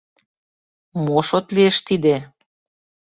[1.03, 2.15] Мо шот лиеш тиде?